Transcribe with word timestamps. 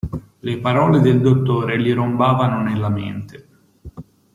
Le 0.47 0.57
parole 0.59 0.99
del 0.99 1.21
«dottore» 1.21 1.79
gli 1.79 1.93
rombavano 1.93 2.63
nella 2.63 2.89
mente. 2.89 3.47